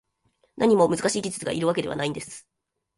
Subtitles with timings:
[0.57, 2.47] 何も難しい技術がいるわけではないです